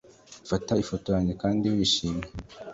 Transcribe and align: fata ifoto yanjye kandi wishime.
fata 0.49 0.71
ifoto 0.83 1.07
yanjye 1.15 1.33
kandi 1.41 1.65
wishime. 1.73 2.23